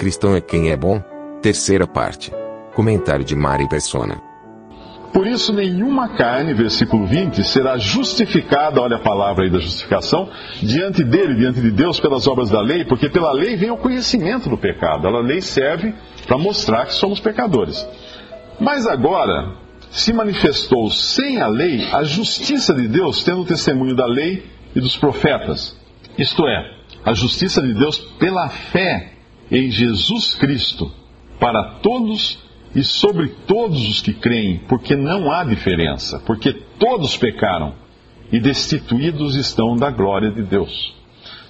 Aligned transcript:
Cristão 0.00 0.34
é 0.34 0.40
quem 0.40 0.70
é 0.70 0.76
bom? 0.78 0.98
Terceira 1.42 1.86
parte. 1.86 2.32
Comentário 2.74 3.22
de 3.22 3.36
Mari 3.36 3.68
Persona. 3.68 4.18
Por 5.12 5.26
isso, 5.26 5.52
nenhuma 5.52 6.16
carne, 6.16 6.54
versículo 6.54 7.04
20, 7.04 7.44
será 7.44 7.76
justificada, 7.76 8.80
olha 8.80 8.96
a 8.96 9.00
palavra 9.00 9.44
aí 9.44 9.50
da 9.50 9.58
justificação, 9.58 10.30
diante 10.62 11.04
dele, 11.04 11.34
diante 11.34 11.60
de 11.60 11.70
Deus, 11.70 12.00
pelas 12.00 12.26
obras 12.26 12.48
da 12.48 12.62
lei, 12.62 12.86
porque 12.86 13.10
pela 13.10 13.30
lei 13.30 13.56
vem 13.56 13.70
o 13.70 13.76
conhecimento 13.76 14.48
do 14.48 14.56
pecado. 14.56 15.06
A 15.06 15.20
lei 15.20 15.42
serve 15.42 15.92
para 16.26 16.38
mostrar 16.38 16.86
que 16.86 16.94
somos 16.94 17.20
pecadores. 17.20 17.86
Mas 18.58 18.86
agora 18.86 19.52
se 19.90 20.14
manifestou 20.14 20.88
sem 20.88 21.42
a 21.42 21.46
lei 21.46 21.86
a 21.92 22.04
justiça 22.04 22.72
de 22.72 22.88
Deus, 22.88 23.22
tendo 23.22 23.42
o 23.42 23.46
testemunho 23.46 23.94
da 23.94 24.06
lei 24.06 24.46
e 24.74 24.80
dos 24.80 24.96
profetas. 24.96 25.78
Isto 26.16 26.48
é, 26.48 26.70
a 27.04 27.12
justiça 27.12 27.60
de 27.60 27.74
Deus 27.74 27.98
pela 28.18 28.48
fé 28.48 29.19
em 29.50 29.70
Jesus 29.70 30.34
Cristo, 30.34 30.90
para 31.38 31.78
todos 31.82 32.38
e 32.74 32.84
sobre 32.84 33.28
todos 33.46 33.88
os 33.88 34.00
que 34.00 34.12
creem, 34.12 34.58
porque 34.68 34.94
não 34.94 35.30
há 35.30 35.42
diferença, 35.42 36.20
porque 36.20 36.52
todos 36.78 37.16
pecaram 37.16 37.74
e 38.30 38.38
destituídos 38.38 39.34
estão 39.34 39.74
da 39.74 39.90
glória 39.90 40.30
de 40.30 40.42
Deus. 40.42 40.94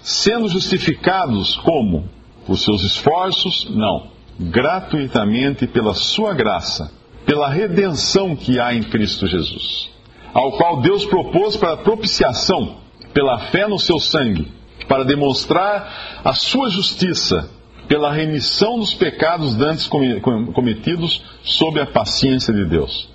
Sendo 0.03 0.49
justificados 0.49 1.57
como? 1.57 2.09
Por 2.47 2.57
seus 2.57 2.83
esforços? 2.83 3.69
Não. 3.71 4.09
Gratuitamente 4.39 5.67
pela 5.67 5.93
sua 5.93 6.33
graça, 6.33 6.91
pela 7.27 7.51
redenção 7.51 8.35
que 8.35 8.59
há 8.59 8.75
em 8.75 8.83
Cristo 8.83 9.27
Jesus, 9.27 9.91
ao 10.33 10.53
qual 10.53 10.81
Deus 10.81 11.05
propôs 11.05 11.55
para 11.59 11.77
propiciação, 11.77 12.79
pela 13.13 13.39
fé 13.51 13.69
no 13.69 13.79
seu 13.79 13.99
sangue, 13.99 14.51
para 14.89 15.05
demonstrar 15.05 16.23
a 16.25 16.33
sua 16.33 16.71
justiça 16.71 17.51
pela 17.91 18.13
remissão 18.13 18.79
dos 18.79 18.95
pecados 18.95 19.57
dantes 19.57 19.89
cometidos 19.89 21.25
sob 21.43 21.81
a 21.81 21.87
paciência 21.87 22.55
de 22.55 22.65
Deus, 22.65 23.11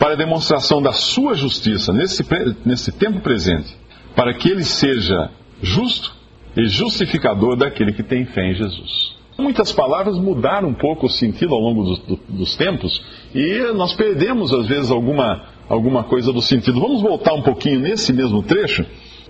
para 0.00 0.14
a 0.14 0.16
demonstração 0.16 0.82
da 0.82 0.92
sua 0.92 1.34
justiça 1.34 1.92
nesse, 1.92 2.24
nesse 2.64 2.90
tempo 2.90 3.20
presente, 3.20 3.72
para 4.16 4.34
que 4.34 4.50
ele 4.50 4.64
seja 4.64 5.30
justo 5.62 6.12
e 6.56 6.66
justificador 6.66 7.54
daquele 7.54 7.92
que 7.92 8.02
tem 8.02 8.26
fé 8.26 8.50
em 8.50 8.54
Jesus. 8.54 9.14
Muitas 9.38 9.70
palavras 9.70 10.18
mudaram 10.18 10.70
um 10.70 10.74
pouco 10.74 11.06
o 11.06 11.10
sentido 11.10 11.54
ao 11.54 11.60
longo 11.60 11.84
dos, 11.84 12.18
dos 12.28 12.56
tempos 12.56 13.00
e 13.32 13.72
nós 13.74 13.94
perdemos, 13.94 14.52
às 14.52 14.66
vezes, 14.66 14.90
alguma, 14.90 15.44
alguma 15.68 16.04
coisa 16.04 16.32
do 16.32 16.42
sentido. 16.42 16.80
Vamos 16.80 17.02
voltar 17.02 17.34
um 17.34 17.42
pouquinho 17.42 17.80
nesse 17.80 18.12
mesmo 18.12 18.42
trecho 18.42 18.84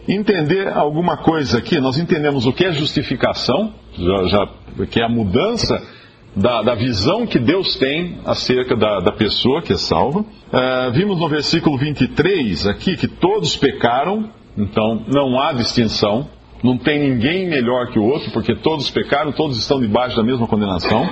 entender 0.09 0.69
alguma 0.69 1.17
coisa 1.17 1.59
aqui. 1.59 1.81
Nós 1.81 1.98
entendemos 1.98 2.47
o 2.47 2.53
que 2.53 2.65
é 2.65 2.73
justificação, 2.73 3.73
já, 3.98 4.27
já, 4.29 4.48
que 4.87 5.01
é 5.01 5.05
a 5.05 5.09
mudança 5.09 5.83
da, 6.34 6.62
da, 6.62 6.75
visão 6.75 7.27
que 7.27 7.39
Deus 7.39 7.77
tem 7.77 8.19
acerca 8.25 8.77
da, 8.77 9.01
da 9.01 9.12
pessoa 9.12 9.62
que 9.62 9.73
é 9.73 9.77
salva. 9.77 10.20
Uh, 10.20 10.92
vimos 10.92 11.19
no 11.19 11.29
versículo 11.29 11.77
23 11.77 12.67
aqui 12.67 12.96
que 12.96 13.08
todos 13.08 13.57
pecaram, 13.57 14.30
então 14.57 15.02
não 15.08 15.41
há 15.41 15.52
distinção. 15.52 16.29
Não 16.63 16.79
tem 16.79 16.98
ninguém 16.98 17.46
melhor 17.48 17.89
que 17.89 17.98
o 17.98 18.05
outro, 18.05 18.30
porque 18.33 18.55
todos 18.57 18.91
pecaram, 18.91 19.30
todos 19.30 19.58
estão 19.58 19.79
debaixo 19.79 20.17
da 20.17 20.23
mesma 20.23 20.46
condenação. 20.46 21.08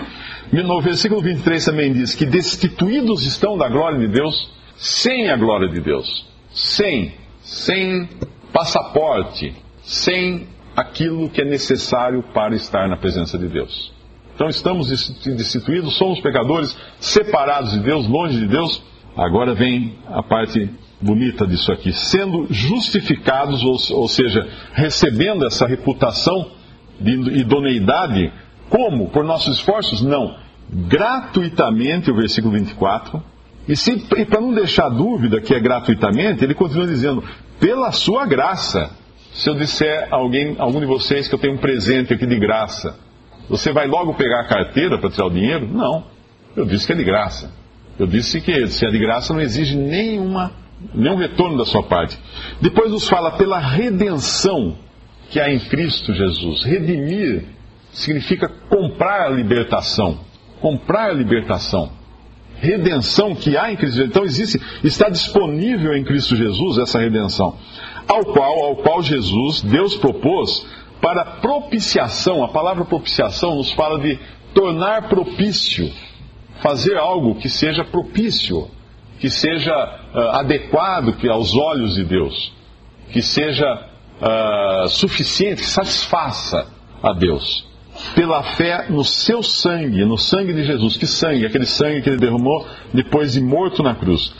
No 0.50 0.80
versículo 0.80 1.20
23 1.20 1.64
também 1.64 1.92
diz 1.92 2.14
que 2.14 2.24
destituídos 2.24 3.26
estão 3.26 3.56
da 3.56 3.68
glória 3.68 3.98
de 3.98 4.08
Deus, 4.08 4.50
sem 4.76 5.30
a 5.30 5.36
glória 5.36 5.68
de 5.68 5.80
Deus. 5.80 6.26
Sem, 6.50 7.14
sem 7.40 8.08
passaporte 8.52 9.54
sem 9.84 10.48
aquilo 10.74 11.28
que 11.28 11.42
é 11.42 11.44
necessário 11.44 12.22
para 12.34 12.56
estar 12.56 12.88
na 12.88 12.96
presença 12.96 13.38
de 13.38 13.46
Deus. 13.46 13.92
Então 14.34 14.48
estamos 14.48 14.88
destituídos, 14.88 15.96
somos 15.96 16.20
pecadores, 16.20 16.76
separados 16.98 17.72
de 17.72 17.80
Deus, 17.80 18.08
longe 18.08 18.38
de 18.40 18.48
Deus. 18.48 18.82
Agora 19.16 19.54
vem 19.54 19.96
a 20.08 20.22
parte 20.22 20.68
bonita 21.00 21.46
disso 21.46 21.70
aqui, 21.70 21.92
sendo 21.92 22.46
justificados, 22.50 23.62
ou, 23.62 24.00
ou 24.00 24.08
seja, 24.08 24.48
recebendo 24.72 25.46
essa 25.46 25.66
reputação 25.66 26.50
de 26.98 27.12
idoneidade, 27.38 28.32
como? 28.68 29.10
Por 29.10 29.22
nossos 29.22 29.58
esforços? 29.58 30.02
Não. 30.02 30.36
Gratuitamente, 30.68 32.10
o 32.10 32.16
versículo 32.16 32.54
24. 32.54 33.22
E, 33.68 33.72
e 34.20 34.24
para 34.24 34.40
não 34.40 34.52
deixar 34.52 34.88
dúvida 34.88 35.40
que 35.40 35.54
é 35.54 35.60
gratuitamente, 35.60 36.44
ele 36.44 36.54
continua 36.54 36.86
dizendo: 36.86 37.24
pela 37.58 37.92
sua 37.92 38.26
graça. 38.26 38.90
Se 39.32 39.50
eu 39.50 39.54
disser 39.56 40.06
a 40.12 40.16
alguém, 40.16 40.54
algum 40.60 40.78
de 40.78 40.86
vocês 40.86 41.26
que 41.26 41.34
eu 41.34 41.38
tenho 41.40 41.54
um 41.54 41.58
presente 41.58 42.14
aqui 42.14 42.24
de 42.24 42.38
graça, 42.38 42.96
você 43.48 43.72
vai 43.72 43.88
logo 43.88 44.14
pegar 44.14 44.42
a 44.42 44.46
carteira 44.46 44.96
para 44.96 45.10
tirar 45.10 45.26
o 45.26 45.30
dinheiro? 45.30 45.66
Não. 45.66 46.04
Eu 46.54 46.64
disse 46.64 46.86
que 46.86 46.92
é 46.92 46.96
de 46.96 47.02
graça. 47.02 47.52
Eu 47.98 48.06
disse 48.06 48.40
que 48.40 48.66
se 48.68 48.86
é 48.86 48.90
de 48.90 48.98
graça 48.98 49.34
não 49.34 49.40
exige 49.40 49.76
nenhuma, 49.76 50.52
nenhum 50.94 51.16
retorno 51.16 51.58
da 51.58 51.64
sua 51.64 51.82
parte. 51.82 52.16
Depois 52.60 52.92
nos 52.92 53.08
fala 53.08 53.32
pela 53.32 53.58
redenção 53.58 54.76
que 55.30 55.40
há 55.40 55.52
em 55.52 55.58
Cristo 55.58 56.14
Jesus. 56.14 56.62
Redimir 56.62 57.44
significa 57.92 58.48
comprar 58.68 59.26
a 59.26 59.30
libertação. 59.30 60.20
Comprar 60.60 61.10
a 61.10 61.12
libertação 61.12 61.90
redenção 62.58 63.34
que 63.34 63.56
há 63.56 63.72
em 63.72 63.76
Cristo 63.76 63.96
Jesus. 63.96 64.10
Então 64.10 64.24
existe, 64.24 64.60
está 64.82 65.08
disponível 65.08 65.94
em 65.94 66.04
Cristo 66.04 66.36
Jesus 66.36 66.78
essa 66.78 66.98
redenção, 66.98 67.56
ao 68.08 68.24
qual, 68.24 68.64
ao 68.64 68.76
qual 68.76 69.02
Jesus, 69.02 69.62
Deus 69.62 69.96
propôs 69.96 70.66
para 71.00 71.24
propiciação. 71.24 72.44
A 72.44 72.48
palavra 72.48 72.84
propiciação 72.84 73.56
nos 73.56 73.72
fala 73.72 73.98
de 73.98 74.18
tornar 74.54 75.08
propício, 75.08 75.90
fazer 76.62 76.96
algo 76.96 77.34
que 77.34 77.48
seja 77.48 77.84
propício, 77.84 78.68
que 79.18 79.28
seja 79.28 79.72
uh, 79.72 80.18
adequado 80.38 81.14
aos 81.30 81.54
olhos 81.54 81.94
de 81.94 82.04
Deus, 82.04 82.52
que 83.10 83.22
seja 83.22 83.66
uh, 84.20 84.88
suficiente, 84.88 85.62
que 85.62 85.68
satisfaça 85.68 86.66
a 87.02 87.12
Deus 87.12 87.73
pela 88.14 88.42
fé 88.42 88.86
no 88.88 89.04
seu 89.04 89.42
sangue, 89.42 90.04
no 90.04 90.18
sangue 90.18 90.52
de 90.52 90.64
Jesus. 90.64 90.96
Que 90.96 91.06
sangue? 91.06 91.46
Aquele 91.46 91.66
sangue 91.66 92.02
que 92.02 92.10
ele 92.10 92.18
derramou 92.18 92.66
depois 92.92 93.32
de 93.32 93.40
morto 93.40 93.82
na 93.82 93.94
cruz. 93.94 94.32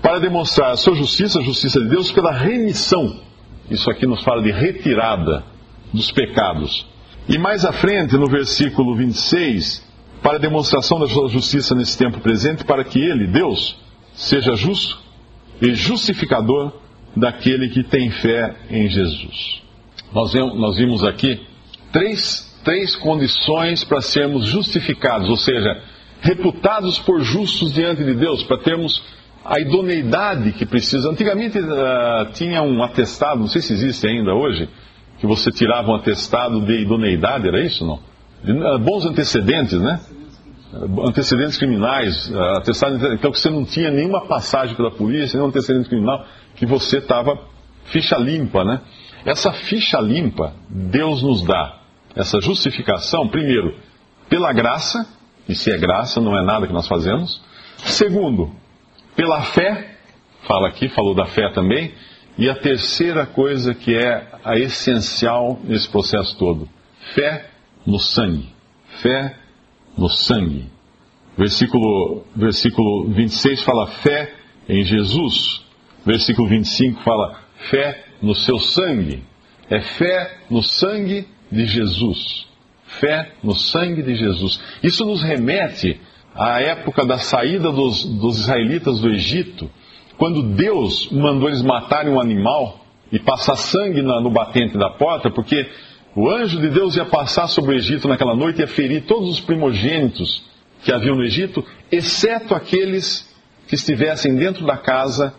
Para 0.00 0.18
demonstrar 0.18 0.72
a 0.72 0.76
sua 0.76 0.94
justiça, 0.94 1.38
a 1.38 1.42
justiça 1.42 1.80
de 1.80 1.88
Deus, 1.88 2.10
pela 2.10 2.32
remissão. 2.32 3.20
Isso 3.70 3.90
aqui 3.90 4.06
nos 4.06 4.22
fala 4.22 4.42
de 4.42 4.50
retirada 4.50 5.44
dos 5.92 6.10
pecados. 6.10 6.86
E 7.28 7.38
mais 7.38 7.64
à 7.64 7.72
frente, 7.72 8.16
no 8.16 8.26
versículo 8.26 8.96
26, 8.96 9.86
para 10.22 10.38
demonstração 10.38 10.98
da 10.98 11.06
sua 11.06 11.28
justiça 11.28 11.74
nesse 11.74 11.96
tempo 11.96 12.20
presente, 12.20 12.64
para 12.64 12.84
que 12.84 12.98
ele, 12.98 13.26
Deus, 13.26 13.76
seja 14.14 14.54
justo 14.54 14.98
e 15.60 15.74
justificador 15.74 16.72
daquele 17.16 17.68
que 17.68 17.82
tem 17.84 18.10
fé 18.10 18.56
em 18.70 18.88
Jesus. 18.88 19.62
Nós 20.12 20.76
vimos 20.76 21.04
aqui 21.04 21.40
três 21.92 22.51
três 22.64 22.96
condições 22.96 23.84
para 23.84 24.00
sermos 24.00 24.44
justificados, 24.46 25.28
ou 25.28 25.36
seja, 25.36 25.80
reputados 26.20 26.98
por 26.98 27.20
justos 27.22 27.72
diante 27.72 28.04
de 28.04 28.14
Deus, 28.14 28.42
para 28.44 28.58
termos 28.58 29.02
a 29.44 29.60
idoneidade 29.60 30.52
que 30.52 30.64
precisa. 30.64 31.10
Antigamente 31.10 31.58
uh, 31.58 32.32
tinha 32.32 32.62
um 32.62 32.82
atestado, 32.82 33.40
não 33.40 33.48
sei 33.48 33.60
se 33.60 33.72
existe 33.72 34.06
ainda 34.06 34.32
hoje, 34.32 34.68
que 35.18 35.26
você 35.26 35.50
tirava 35.50 35.90
um 35.90 35.96
atestado 35.96 36.60
de 36.60 36.80
idoneidade, 36.80 37.48
era 37.48 37.60
isso 37.60 37.84
não? 37.84 37.98
De, 38.42 38.52
uh, 38.52 38.78
bons 38.78 39.04
antecedentes, 39.04 39.80
né? 39.80 40.00
Uh, 40.72 41.08
antecedentes 41.08 41.58
criminais, 41.58 42.32
atestado, 42.58 42.96
então 43.12 43.32
que 43.32 43.40
você 43.40 43.50
não 43.50 43.64
tinha 43.64 43.90
nenhuma 43.90 44.22
passagem 44.26 44.76
pela 44.76 44.92
polícia, 44.92 45.36
nenhum 45.36 45.48
antecedente 45.48 45.88
criminal, 45.88 46.24
que 46.54 46.64
você 46.64 46.98
estava 46.98 47.36
ficha 47.86 48.16
limpa, 48.16 48.64
né? 48.64 48.80
Essa 49.24 49.52
ficha 49.52 50.00
limpa 50.00 50.52
Deus 50.68 51.22
nos 51.22 51.42
dá 51.42 51.81
essa 52.14 52.40
justificação, 52.40 53.28
primeiro, 53.28 53.76
pela 54.28 54.52
graça, 54.52 55.06
e 55.48 55.54
se 55.54 55.70
é 55.70 55.78
graça, 55.78 56.20
não 56.20 56.36
é 56.36 56.44
nada 56.44 56.66
que 56.66 56.72
nós 56.72 56.86
fazemos. 56.86 57.42
Segundo, 57.78 58.52
pela 59.16 59.42
fé, 59.42 59.96
fala 60.46 60.68
aqui, 60.68 60.88
falou 60.88 61.14
da 61.14 61.26
fé 61.26 61.50
também, 61.52 61.92
E 62.38 62.48
a 62.48 62.54
terceira 62.54 63.26
coisa 63.26 63.74
que 63.74 63.94
é 63.94 64.26
a 64.42 64.56
essencial 64.56 65.60
nesse 65.64 65.88
processo 65.88 66.36
todo: 66.38 66.68
fé 67.14 67.50
no 67.86 67.98
sangue. 67.98 68.48
Fé 69.02 69.36
no 69.96 70.08
sangue. 70.08 70.70
Versículo, 71.36 72.24
versículo 72.34 73.08
26 73.08 73.62
fala 73.62 73.86
fé 73.86 74.34
em 74.68 74.82
Jesus. 74.82 75.62
Versículo 76.04 76.48
25 76.48 77.02
fala 77.02 77.38
fé 77.70 78.04
no 78.22 78.34
seu 78.34 78.58
sangue. 78.58 79.22
É 79.68 79.80
fé 79.80 80.38
no 80.50 80.62
sangue 80.62 81.26
de 81.52 81.66
Jesus. 81.66 82.46
Fé 82.84 83.32
no 83.42 83.54
sangue 83.54 84.02
de 84.02 84.14
Jesus. 84.14 84.60
Isso 84.82 85.04
nos 85.04 85.22
remete 85.22 86.00
à 86.34 86.60
época 86.60 87.04
da 87.04 87.18
saída 87.18 87.70
dos, 87.70 88.04
dos 88.04 88.40
israelitas 88.40 89.00
do 89.00 89.10
Egito, 89.10 89.70
quando 90.16 90.42
Deus 90.42 91.10
mandou 91.10 91.48
eles 91.48 91.62
matarem 91.62 92.12
um 92.12 92.20
animal 92.20 92.84
e 93.10 93.18
passar 93.18 93.56
sangue 93.56 94.00
no 94.00 94.30
batente 94.30 94.78
da 94.78 94.90
porta, 94.90 95.30
porque 95.30 95.68
o 96.14 96.28
anjo 96.28 96.60
de 96.60 96.68
Deus 96.68 96.96
ia 96.96 97.04
passar 97.04 97.48
sobre 97.48 97.74
o 97.74 97.78
Egito 97.78 98.08
naquela 98.08 98.34
noite 98.34 98.58
e 98.58 98.60
ia 98.62 98.66
ferir 98.66 99.04
todos 99.04 99.28
os 99.28 99.40
primogênitos 99.40 100.44
que 100.82 100.92
haviam 100.92 101.16
no 101.16 101.24
Egito, 101.24 101.64
exceto 101.90 102.54
aqueles 102.54 103.30
que 103.68 103.74
estivessem 103.74 104.34
dentro 104.34 104.66
da 104.66 104.76
casa 104.76 105.34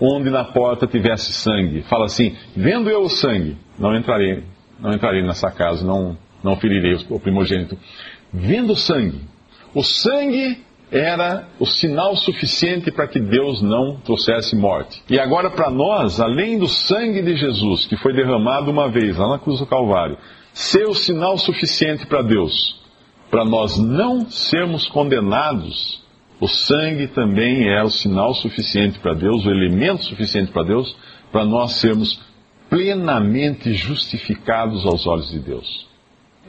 onde 0.00 0.30
na 0.30 0.44
porta 0.44 0.86
tivesse 0.86 1.32
sangue. 1.32 1.82
Fala 1.82 2.06
assim: 2.06 2.36
vendo 2.56 2.90
eu 2.90 3.02
o 3.02 3.08
sangue, 3.08 3.56
não 3.78 3.96
entrarei, 3.96 4.42
não 4.80 4.92
entrarei 4.92 5.22
nessa 5.22 5.50
casa, 5.50 5.84
não, 5.84 6.16
não 6.42 6.56
ferirei 6.56 6.96
o 7.08 7.18
primogênito. 7.18 7.76
Vendo 8.32 8.72
o 8.72 8.76
sangue, 8.76 9.20
o 9.74 9.82
sangue 9.82 10.62
era 10.90 11.48
o 11.58 11.66
sinal 11.66 12.14
suficiente 12.14 12.90
para 12.90 13.08
que 13.08 13.18
Deus 13.18 13.60
não 13.62 13.96
trouxesse 13.96 14.54
morte. 14.54 15.02
E 15.10 15.18
agora, 15.18 15.50
para 15.50 15.70
nós, 15.70 16.20
além 16.20 16.58
do 16.58 16.68
sangue 16.68 17.22
de 17.22 17.36
Jesus, 17.36 17.86
que 17.86 17.96
foi 17.96 18.12
derramado 18.14 18.70
uma 18.70 18.88
vez 18.88 19.16
lá 19.16 19.28
na 19.28 19.38
cruz 19.38 19.58
do 19.58 19.66
Calvário, 19.66 20.16
ser 20.52 20.86
o 20.86 20.94
sinal 20.94 21.36
suficiente 21.36 22.06
para 22.06 22.22
Deus, 22.22 22.80
para 23.30 23.44
nós 23.44 23.76
não 23.76 24.30
sermos 24.30 24.86
condenados, 24.86 26.00
o 26.40 26.46
sangue 26.46 27.08
também 27.08 27.68
é 27.68 27.82
o 27.82 27.90
sinal 27.90 28.34
suficiente 28.34 28.98
para 29.00 29.14
Deus, 29.14 29.44
o 29.44 29.50
elemento 29.50 30.04
suficiente 30.04 30.52
para 30.52 30.64
Deus, 30.64 30.96
para 31.32 31.44
nós 31.44 31.72
sermos 31.72 32.20
plenamente 32.74 33.72
justificados 33.72 34.84
aos 34.84 35.06
olhos 35.06 35.30
de 35.30 35.38
Deus. 35.38 35.86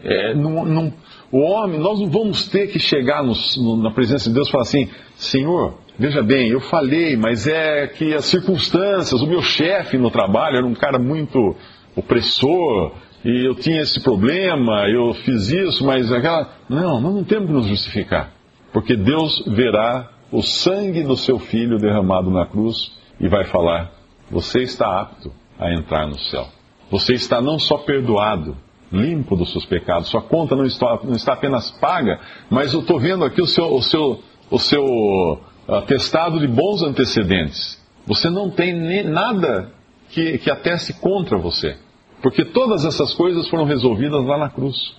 É, 0.03 0.33
o 1.31 1.37
homem, 1.39 1.79
nós 1.79 1.99
não 1.99 2.09
vamos 2.09 2.47
ter 2.47 2.71
que 2.71 2.79
chegar 2.79 3.23
no, 3.23 3.33
no, 3.57 3.83
na 3.83 3.91
presença 3.91 4.27
de 4.27 4.33
Deus 4.33 4.47
e 4.47 4.51
falar 4.51 4.63
assim: 4.63 4.89
Senhor, 5.15 5.75
veja 5.99 6.23
bem, 6.23 6.49
eu 6.49 6.59
falei, 6.59 7.15
mas 7.15 7.45
é 7.45 7.85
que 7.85 8.11
as 8.15 8.25
circunstâncias, 8.25 9.21
o 9.21 9.27
meu 9.27 9.43
chefe 9.43 9.99
no 9.99 10.09
trabalho 10.09 10.57
era 10.57 10.65
um 10.65 10.73
cara 10.73 10.97
muito 10.97 11.55
opressor, 11.95 12.93
e 13.23 13.47
eu 13.47 13.53
tinha 13.53 13.81
esse 13.81 14.01
problema, 14.01 14.89
eu 14.89 15.13
fiz 15.13 15.51
isso, 15.51 15.85
mas 15.85 16.11
aquela. 16.11 16.55
Não, 16.67 16.99
nós 16.99 17.13
não 17.13 17.23
temos 17.23 17.45
que 17.45 17.53
nos 17.53 17.67
justificar. 17.67 18.31
Porque 18.73 18.95
Deus 18.95 19.43
verá 19.45 20.09
o 20.31 20.41
sangue 20.41 21.03
do 21.03 21.15
seu 21.15 21.37
filho 21.37 21.77
derramado 21.77 22.31
na 22.31 22.47
cruz 22.47 22.91
e 23.19 23.27
vai 23.27 23.43
falar: 23.45 23.91
Você 24.31 24.63
está 24.63 25.01
apto 25.01 25.31
a 25.59 25.73
entrar 25.73 26.07
no 26.07 26.17
céu. 26.17 26.47
Você 26.91 27.13
está 27.13 27.41
não 27.41 27.57
só 27.57 27.77
perdoado, 27.77 28.55
limpo 28.91 29.35
dos 29.35 29.51
seus 29.51 29.65
pecados, 29.65 30.09
sua 30.09 30.21
conta 30.21 30.55
não 30.55 30.65
está, 30.65 30.99
não 31.03 31.15
está 31.15 31.33
apenas 31.33 31.71
paga, 31.71 32.19
mas 32.49 32.73
eu 32.73 32.81
estou 32.81 32.99
vendo 32.99 33.25
aqui 33.25 33.41
o 33.41 33.47
seu, 33.47 33.73
o 33.73 33.81
seu, 33.81 34.23
o 34.49 34.59
seu 34.59 35.41
atestado 35.67 36.39
de 36.39 36.47
bons 36.47 36.83
antecedentes. 36.83 37.83
Você 38.05 38.29
não 38.29 38.49
tem 38.49 39.03
nada 39.03 39.71
que, 40.09 40.37
que 40.37 40.51
ateste 40.51 40.93
contra 40.93 41.37
você. 41.37 41.77
Porque 42.21 42.45
todas 42.45 42.85
essas 42.85 43.13
coisas 43.13 43.47
foram 43.49 43.65
resolvidas 43.65 44.23
lá 44.25 44.37
na 44.37 44.49
cruz. 44.49 44.95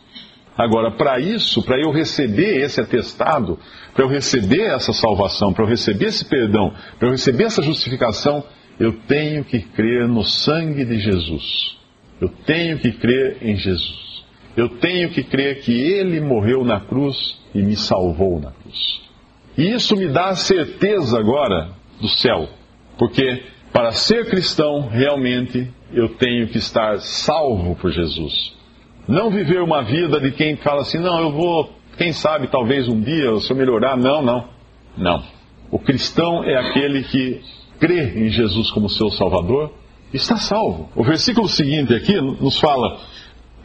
Agora, 0.57 0.91
para 0.93 1.21
isso, 1.21 1.63
para 1.63 1.79
eu 1.79 1.91
receber 1.91 2.63
esse 2.63 2.81
atestado, 2.81 3.59
para 3.95 4.05
eu 4.05 4.09
receber 4.09 4.63
essa 4.63 4.93
salvação, 4.93 5.53
para 5.53 5.65
eu 5.65 5.69
receber 5.69 6.07
esse 6.07 6.25
perdão, 6.25 6.73
para 6.99 7.09
eu 7.09 7.13
receber 7.13 7.45
essa 7.45 7.63
justificação, 7.63 8.43
eu 8.79 8.93
tenho 9.07 9.45
que 9.45 9.61
crer 9.61 10.07
no 10.07 10.23
sangue 10.23 10.85
de 10.85 10.99
Jesus. 10.99 11.77
Eu 12.21 12.29
tenho 12.29 12.79
que 12.79 12.93
crer 12.93 13.39
em 13.43 13.57
Jesus. 13.57 14.25
Eu 14.57 14.69
tenho 14.69 15.11
que 15.11 15.23
crer 15.23 15.61
que 15.61 15.73
Ele 15.73 16.21
morreu 16.21 16.65
na 16.65 16.81
cruz 16.81 17.39
e 17.55 17.63
me 17.63 17.77
salvou 17.77 18.41
na 18.41 18.51
cruz. 18.51 19.01
E 19.57 19.71
isso 19.71 19.97
me 19.97 20.09
dá 20.09 20.29
a 20.29 20.37
certeza 20.37 21.19
agora 21.19 21.71
do 22.01 22.09
céu, 22.09 22.49
porque 22.99 23.43
para 23.73 23.93
ser 23.93 24.31
cristão, 24.31 24.89
realmente, 24.89 25.71
eu 25.93 26.09
tenho 26.09 26.49
que 26.49 26.59
estar 26.59 26.99
salvo 27.01 27.77
por 27.77 27.91
Jesus. 27.91 28.55
Não 29.07 29.31
viver 29.31 29.61
uma 29.61 29.83
vida 29.83 30.19
de 30.19 30.31
quem 30.33 30.57
fala 30.57 30.81
assim, 30.81 30.99
não, 30.99 31.21
eu 31.21 31.31
vou, 31.31 31.73
quem 31.97 32.13
sabe, 32.13 32.49
talvez 32.49 32.89
um 32.89 33.01
dia, 33.01 33.39
se 33.39 33.51
eu 33.51 33.57
melhorar. 33.57 33.97
Não, 33.97 34.23
não. 34.23 34.49
Não. 34.97 35.23
O 35.71 35.79
cristão 35.79 36.43
é 36.43 36.57
aquele 36.57 37.03
que 37.05 37.43
crê 37.79 38.27
em 38.27 38.29
Jesus 38.29 38.71
como 38.71 38.89
seu 38.89 39.11
Salvador, 39.11 39.73
está 40.13 40.37
salvo. 40.37 40.89
O 40.95 41.03
versículo 41.03 41.49
seguinte 41.49 41.95
aqui 41.95 42.21
nos 42.21 42.59
fala, 42.59 42.99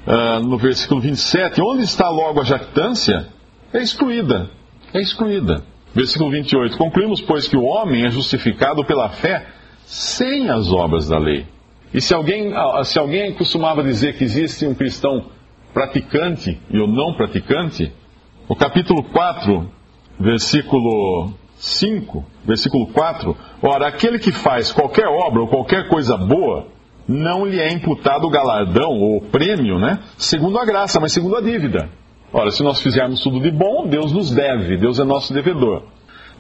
uh, 0.08 0.40
no 0.46 0.58
versículo 0.58 1.02
27, 1.02 1.62
onde 1.62 1.84
está 1.84 2.10
logo 2.10 2.42
a 2.42 2.44
jactância? 2.44 3.28
É 3.74 3.81
excluída. 3.81 4.50
É 4.94 5.02
excluída. 5.02 5.63
Versículo 5.94 6.31
28. 6.31 6.78
Concluímos, 6.78 7.22
pois, 7.22 7.48
que 7.48 7.58
o 7.58 7.63
homem 7.63 8.06
é 8.06 8.10
justificado 8.10 8.84
pela 8.86 9.10
fé 9.10 9.48
sem 9.86 10.50
as 10.50 10.72
obras 10.72 11.10
da 11.10 11.18
lei. 11.18 11.46
E 11.94 12.00
se 12.00 12.13
alguém, 12.13 12.54
se 12.86 12.98
alguém 12.98 13.34
costumava 13.34 13.84
dizer 13.84 14.18
que 14.18 14.24
existe 14.24 14.66
um 14.66 14.74
cristão 14.74 15.25
praticante 15.74 16.60
e 16.69 16.80
o 16.80 16.88
não 16.88 17.13
praticante, 17.13 17.92
o 18.48 18.56
capítulo 18.56 19.04
4, 19.04 19.69
versículo 20.19 21.34
5, 21.62 22.25
versículo 22.44 22.88
4, 22.88 23.38
ora, 23.62 23.88
aquele 23.88 24.18
que 24.18 24.31
faz 24.31 24.72
qualquer 24.72 25.08
obra 25.08 25.42
ou 25.42 25.48
qualquer 25.48 25.88
coisa 25.88 26.18
boa, 26.18 26.68
não 27.08 27.46
lhe 27.46 27.60
é 27.60 27.72
imputado 27.72 28.25
o 28.25 28.31
galardão 28.31 28.90
ou 29.00 29.22
prêmio, 29.22 29.78
né? 29.78 30.00
Segundo 30.18 30.58
a 30.58 30.66
graça, 30.66 31.00
mas 31.00 31.13
segundo 31.13 31.36
a 31.36 31.42
dívida. 31.42 31.88
Ora, 32.34 32.50
se 32.50 32.63
nós 32.63 32.81
fizermos 32.81 33.22
tudo 33.22 33.40
de 33.40 33.52
bom, 33.52 33.88
Deus 33.88 34.12
nos 34.12 34.31
deve, 34.31 34.75
Deus 34.75 35.00
é 35.00 35.04
nosso 35.04 35.34
devedor. 35.34 35.84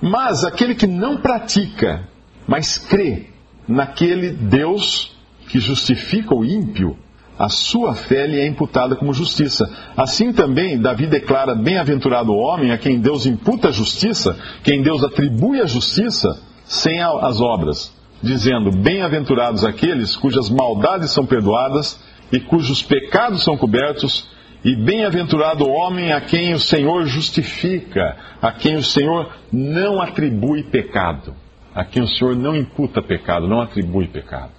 Mas 0.01 0.43
aquele 0.43 0.73
que 0.73 0.87
não 0.87 1.17
pratica, 1.17 2.07
mas 2.47 2.79
crê 2.79 3.27
naquele 3.67 4.31
Deus 4.31 5.15
que 5.49 5.59
justifica 5.59 6.33
o 6.33 6.43
ímpio, 6.43 6.97
a 7.41 7.49
sua 7.49 7.95
fé 7.95 8.27
lhe 8.27 8.39
é 8.39 8.45
imputada 8.45 8.95
como 8.95 9.13
justiça. 9.13 9.67
Assim 9.97 10.31
também, 10.31 10.79
Davi 10.79 11.07
declara: 11.07 11.55
Bem-aventurado 11.55 12.31
o 12.31 12.37
homem 12.37 12.71
a 12.71 12.77
quem 12.77 12.99
Deus 12.99 13.25
imputa 13.25 13.69
a 13.69 13.71
justiça, 13.71 14.37
quem 14.63 14.83
Deus 14.83 15.03
atribui 15.03 15.59
a 15.59 15.65
justiça, 15.65 16.39
sem 16.65 17.01
as 17.01 17.41
obras, 17.41 17.91
dizendo: 18.21 18.69
Bem-aventurados 18.69 19.65
aqueles 19.65 20.15
cujas 20.15 20.51
maldades 20.51 21.09
são 21.09 21.25
perdoadas 21.25 21.99
e 22.31 22.39
cujos 22.39 22.83
pecados 22.83 23.43
são 23.43 23.57
cobertos, 23.57 24.29
e 24.63 24.75
bem-aventurado 24.75 25.65
o 25.65 25.71
homem 25.71 26.13
a 26.13 26.21
quem 26.21 26.53
o 26.53 26.59
Senhor 26.59 27.07
justifica, 27.07 28.17
a 28.39 28.51
quem 28.51 28.75
o 28.75 28.83
Senhor 28.83 29.31
não 29.51 29.99
atribui 29.99 30.61
pecado 30.61 31.33
a 31.73 31.85
quem 31.85 32.03
o 32.03 32.07
Senhor 32.07 32.35
não 32.35 32.53
imputa 32.53 33.01
pecado, 33.01 33.47
não 33.47 33.61
atribui 33.61 34.07
pecado. 34.07 34.51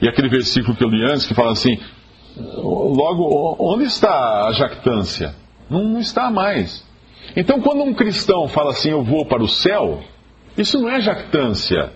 E 0.00 0.08
aquele 0.08 0.28
versículo 0.28 0.76
que 0.76 0.84
eu 0.84 0.88
li 0.88 1.02
antes 1.04 1.26
que 1.26 1.34
fala 1.34 1.52
assim: 1.52 1.78
logo, 2.36 3.56
onde 3.58 3.84
está 3.84 4.46
a 4.46 4.52
jactância? 4.52 5.34
Não, 5.68 5.98
está 5.98 6.30
mais. 6.30 6.84
Então, 7.34 7.60
quando 7.60 7.82
um 7.82 7.94
cristão 7.94 8.46
fala 8.48 8.70
assim, 8.70 8.90
eu 8.90 9.02
vou 9.02 9.26
para 9.26 9.42
o 9.42 9.48
céu, 9.48 10.00
isso 10.56 10.80
não 10.80 10.90
é 10.90 11.00
jactância. 11.00 11.92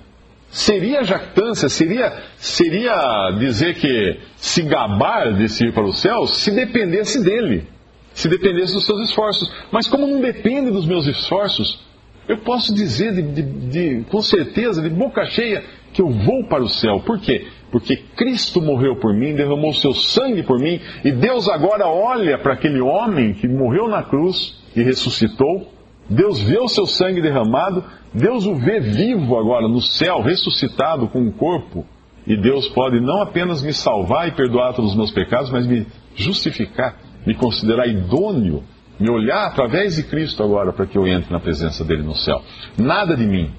Seria 0.48 1.04
jactância, 1.04 1.68
seria, 1.68 2.24
seria 2.36 3.30
dizer 3.38 3.74
que 3.74 4.20
se 4.36 4.62
gabar 4.62 5.32
de 5.32 5.44
ir 5.64 5.72
para 5.72 5.86
o 5.86 5.92
céu 5.92 6.26
se 6.26 6.50
dependesse 6.50 7.22
dele, 7.22 7.68
se 8.12 8.28
dependesse 8.28 8.74
dos 8.74 8.84
seus 8.84 9.08
esforços. 9.08 9.50
Mas 9.70 9.86
como 9.86 10.08
não 10.08 10.20
depende 10.20 10.72
dos 10.72 10.86
meus 10.86 11.06
esforços, 11.06 11.86
eu 12.28 12.38
posso 12.38 12.74
dizer 12.74 13.14
de, 13.14 13.22
de, 13.22 13.42
de, 13.42 14.04
com 14.10 14.20
certeza, 14.20 14.82
de 14.82 14.88
boca 14.88 15.24
cheia, 15.26 15.64
que 15.92 16.02
eu 16.02 16.10
vou 16.10 16.44
para 16.44 16.64
o 16.64 16.68
céu. 16.68 17.00
Por 17.00 17.20
quê? 17.20 17.46
Porque 17.70 17.96
Cristo 17.96 18.60
morreu 18.60 18.96
por 18.96 19.14
mim, 19.14 19.34
derramou 19.34 19.72
seu 19.72 19.94
sangue 19.94 20.42
por 20.42 20.58
mim, 20.58 20.80
e 21.04 21.12
Deus 21.12 21.48
agora 21.48 21.86
olha 21.86 22.38
para 22.38 22.54
aquele 22.54 22.80
homem 22.80 23.32
que 23.32 23.46
morreu 23.46 23.88
na 23.88 24.02
cruz 24.02 24.60
e 24.74 24.82
ressuscitou. 24.82 25.68
Deus 26.08 26.40
vê 26.42 26.58
o 26.58 26.68
seu 26.68 26.86
sangue 26.86 27.22
derramado, 27.22 27.84
Deus 28.12 28.44
o 28.44 28.54
vê 28.56 28.80
vivo 28.80 29.38
agora 29.38 29.68
no 29.68 29.80
céu, 29.80 30.20
ressuscitado 30.20 31.08
com 31.08 31.20
um 31.20 31.30
corpo. 31.30 31.86
E 32.26 32.36
Deus 32.36 32.68
pode 32.68 33.00
não 33.00 33.22
apenas 33.22 33.62
me 33.62 33.72
salvar 33.72 34.28
e 34.28 34.32
perdoar 34.32 34.74
todos 34.74 34.90
os 34.90 34.96
meus 34.96 35.10
pecados, 35.10 35.50
mas 35.50 35.66
me 35.66 35.86
justificar, 36.16 36.96
me 37.24 37.34
considerar 37.34 37.86
idôneo 37.86 38.62
me 39.00 39.10
olhar 39.10 39.46
através 39.46 39.96
de 39.96 40.02
Cristo 40.02 40.42
agora 40.42 40.72
para 40.72 40.86
que 40.86 40.98
eu 40.98 41.08
entre 41.08 41.32
na 41.32 41.40
presença 41.40 41.82
dele 41.82 42.02
no 42.02 42.14
céu. 42.14 42.42
Nada 42.76 43.16
de 43.16 43.26
mim, 43.26 43.50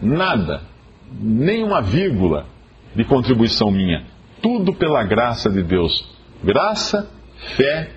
nada, 0.00 0.62
nem 1.20 1.64
uma 1.64 1.82
vírgula 1.82 2.46
de 2.94 3.04
contribuição 3.04 3.70
minha. 3.70 4.04
Tudo 4.42 4.74
pela 4.74 5.02
graça 5.02 5.50
de 5.50 5.62
Deus. 5.62 6.06
Graça, 6.42 7.10
fé 7.56 7.90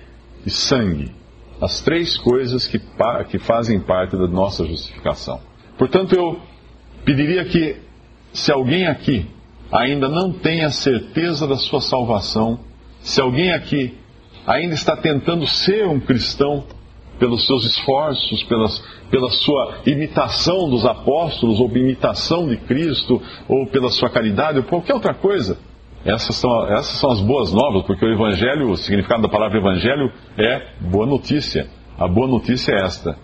e 0.44 0.50
sangue. 0.50 1.12
As 1.60 1.80
três 1.80 2.16
coisas 2.16 2.66
que, 2.66 2.80
que 3.28 3.38
fazem 3.38 3.80
parte 3.80 4.16
da 4.16 4.26
nossa 4.26 4.64
justificação. 4.64 5.40
Portanto, 5.76 6.14
eu 6.14 6.40
pediria 7.04 7.44
que, 7.44 7.76
se 8.32 8.52
alguém 8.52 8.86
aqui 8.86 9.26
ainda 9.70 10.08
não 10.08 10.32
tem 10.32 10.64
a 10.64 10.70
certeza 10.70 11.46
da 11.46 11.56
sua 11.56 11.80
salvação, 11.80 12.60
se 13.00 13.20
alguém 13.20 13.52
aqui 13.52 13.94
ainda 14.46 14.74
está 14.74 14.96
tentando 14.96 15.46
ser 15.46 15.86
um 15.86 16.00
cristão 16.00 16.64
pelos 17.18 17.46
seus 17.46 17.64
esforços, 17.64 18.42
pelas, 18.44 18.78
pela 19.10 19.30
sua 19.30 19.78
imitação 19.86 20.68
dos 20.68 20.84
apóstolos, 20.84 21.60
ou 21.60 21.68
imitação 21.76 22.48
de 22.48 22.56
Cristo, 22.56 23.20
ou 23.48 23.66
pela 23.66 23.90
sua 23.90 24.08
caridade, 24.08 24.58
ou 24.58 24.64
qualquer 24.64 24.94
outra 24.94 25.14
coisa, 25.14 25.58
essas 26.04 26.36
são, 26.36 26.66
essas 26.68 26.98
são 27.00 27.10
as 27.10 27.20
boas 27.20 27.52
novas, 27.52 27.84
porque 27.84 28.04
o 28.04 28.12
Evangelho, 28.12 28.70
o 28.70 28.76
significado 28.76 29.22
da 29.22 29.28
palavra 29.28 29.58
Evangelho 29.58 30.12
é 30.36 30.68
boa 30.80 31.06
notícia. 31.06 31.68
A 31.98 32.06
boa 32.06 32.28
notícia 32.28 32.72
é 32.72 32.84
esta: 32.84 33.18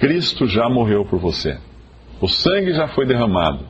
Cristo 0.00 0.46
já 0.46 0.68
morreu 0.68 1.04
por 1.04 1.18
você. 1.18 1.58
O 2.20 2.28
sangue 2.28 2.72
já 2.72 2.88
foi 2.88 3.06
derramado. 3.06 3.66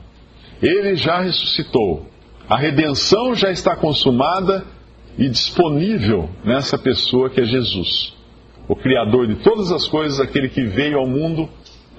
Ele 0.61 0.95
já 0.95 1.19
ressuscitou. 1.19 2.05
A 2.47 2.55
redenção 2.55 3.35
já 3.35 3.51
está 3.51 3.75
consumada 3.75 4.63
e 5.17 5.27
disponível 5.29 6.29
nessa 6.43 6.77
pessoa 6.77 7.29
que 7.29 7.41
é 7.41 7.43
Jesus. 7.43 8.15
O 8.67 8.75
Criador 8.75 9.27
de 9.27 9.35
todas 9.35 9.71
as 9.71 9.87
coisas, 9.87 10.19
aquele 10.19 10.49
que 10.49 10.63
veio 10.63 10.97
ao 10.97 11.07
mundo, 11.07 11.49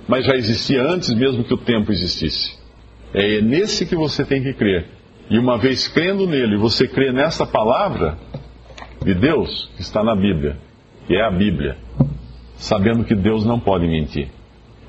mas 0.09 0.25
já 0.25 0.35
existia 0.35 0.83
antes 0.83 1.13
mesmo 1.15 1.45
que 1.45 1.55
o 1.55 1.59
tempo 1.59 1.93
existisse. 1.93 2.57
É 3.15 3.41
nesse 3.41 3.87
que 3.87 3.95
você 3.95 4.25
tem 4.25 4.43
que 4.43 4.53
crer. 4.53 4.87
E 5.29 5.39
uma 5.39 5.59
vez 5.59 5.89
crendo 5.89 6.27
nele, 6.27 6.57
você 6.57 6.87
crê 6.87 7.13
nessa 7.13 7.47
palavra 7.47 8.17
de 9.05 9.15
Deus 9.15 9.71
que 9.77 9.83
está 9.83 10.03
na 10.03 10.15
Bíblia, 10.15 10.57
que 11.07 11.15
é 11.15 11.25
a 11.25 11.31
Bíblia, 11.31 11.77
sabendo 12.57 13.05
que 13.05 13.15
Deus 13.15 13.45
não 13.45 13.59
pode 13.59 13.87
mentir. 13.87 14.29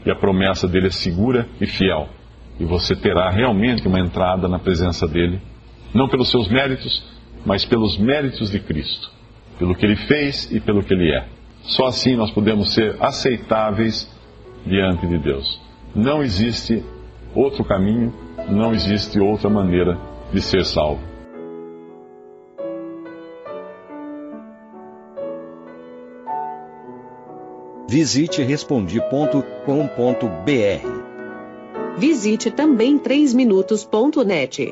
E 0.05 0.11
a 0.11 0.15
promessa 0.15 0.67
dele 0.67 0.87
é 0.87 0.91
segura 0.91 1.47
e 1.59 1.65
fiel 1.65 2.09
e 2.59 2.65
você 2.65 2.95
terá 2.95 3.29
realmente 3.29 3.87
uma 3.87 3.99
entrada 3.99 4.47
na 4.47 4.59
presença 4.59 5.07
dele, 5.07 5.39
não 5.93 6.07
pelos 6.07 6.29
seus 6.29 6.49
méritos, 6.49 7.03
mas 7.45 7.63
pelos 7.63 7.97
méritos 7.97 8.49
de 8.49 8.59
Cristo, 8.59 9.11
pelo 9.59 9.75
que 9.75 9.85
ele 9.85 9.95
fez 9.95 10.51
e 10.51 10.59
pelo 10.59 10.83
que 10.83 10.93
ele 10.93 11.11
é. 11.11 11.25
Só 11.63 11.87
assim 11.87 12.15
nós 12.15 12.31
podemos 12.31 12.73
ser 12.73 12.95
aceitáveis 13.01 14.09
diante 14.65 15.07
de 15.07 15.17
Deus. 15.17 15.59
Não 15.95 16.21
existe 16.21 16.83
outro 17.35 17.63
caminho, 17.63 18.13
não 18.49 18.73
existe 18.73 19.19
outra 19.19 19.49
maneira 19.49 19.97
de 20.31 20.41
ser 20.41 20.65
salvo. 20.65 21.01
Visite 27.89 28.43
respondi.com.br 28.43 31.07
Visite 31.97 32.51
também 32.51 32.99
3minutos.net. 32.99 34.71